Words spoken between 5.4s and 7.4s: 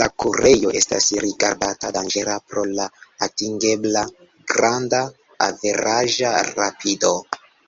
averaĝa rapido.